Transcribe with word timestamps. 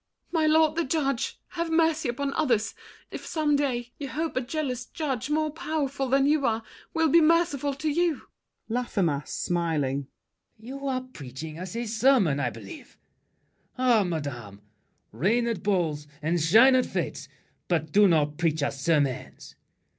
My 0.31 0.47
lord 0.47 0.75
the 0.77 0.83
judge, 0.83 1.37
Have 1.49 1.69
mercy 1.69 2.09
upon 2.09 2.33
others, 2.33 2.73
if 3.11 3.23
some 3.23 3.55
day 3.55 3.93
You 3.99 4.07
hope 4.09 4.35
a 4.35 4.41
jealous 4.41 4.87
judge, 4.87 5.29
more 5.29 5.51
powerful 5.51 6.09
Than 6.09 6.25
you 6.25 6.43
are, 6.43 6.63
will 6.91 7.07
be 7.07 7.21
merciful 7.21 7.75
to 7.75 7.87
you! 7.87 8.23
LAFFEMAS 8.67 9.29
(smiling). 9.29 10.07
You're 10.57 11.01
preaching 11.01 11.59
us 11.59 11.75
a 11.75 11.85
sermon, 11.85 12.39
I 12.39 12.49
believe! 12.49 12.97
Ah, 13.77 14.03
madame, 14.03 14.63
reign 15.11 15.45
at 15.45 15.61
balls 15.61 16.07
and 16.19 16.41
shine 16.41 16.73
at 16.73 16.85
fêtes, 16.85 17.27
But 17.67 17.91
do 17.91 18.07
not 18.07 18.39
preach 18.39 18.63
us 18.63 18.81
sermons. 18.81 19.53